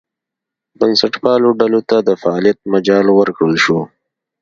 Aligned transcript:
بنسټپالو 0.79 1.49
ډلو 1.59 1.81
ته 1.89 1.97
د 2.07 2.09
فعالیت 2.21 2.57
مجال 2.73 3.05
ورکړل 3.11 3.55
شو. 3.63 3.79